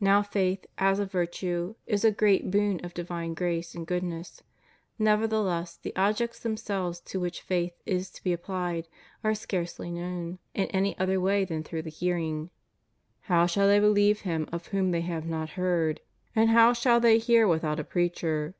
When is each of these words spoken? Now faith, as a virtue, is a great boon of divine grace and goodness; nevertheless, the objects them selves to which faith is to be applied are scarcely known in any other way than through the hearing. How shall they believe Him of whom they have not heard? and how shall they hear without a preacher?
Now 0.00 0.22
faith, 0.22 0.66
as 0.76 0.98
a 0.98 1.06
virtue, 1.06 1.76
is 1.86 2.04
a 2.04 2.10
great 2.10 2.50
boon 2.50 2.80
of 2.84 2.94
divine 2.94 3.32
grace 3.32 3.76
and 3.76 3.86
goodness; 3.86 4.42
nevertheless, 4.98 5.76
the 5.76 5.94
objects 5.94 6.40
them 6.40 6.56
selves 6.56 6.98
to 7.02 7.20
which 7.20 7.40
faith 7.42 7.72
is 7.86 8.10
to 8.10 8.24
be 8.24 8.32
applied 8.32 8.88
are 9.22 9.36
scarcely 9.36 9.92
known 9.92 10.40
in 10.52 10.66
any 10.72 10.98
other 10.98 11.20
way 11.20 11.44
than 11.44 11.62
through 11.62 11.82
the 11.82 11.90
hearing. 11.90 12.50
How 13.30 13.46
shall 13.46 13.68
they 13.68 13.78
believe 13.78 14.22
Him 14.22 14.48
of 14.50 14.66
whom 14.66 14.90
they 14.90 15.02
have 15.02 15.26
not 15.26 15.50
heard? 15.50 16.00
and 16.34 16.50
how 16.50 16.72
shall 16.72 16.98
they 16.98 17.18
hear 17.18 17.46
without 17.46 17.78
a 17.78 17.84
preacher? 17.84 18.56